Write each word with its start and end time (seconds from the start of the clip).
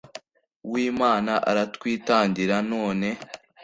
w'imana 0.71 1.33
aratwitangira, 1.49 2.55
none 2.71 3.09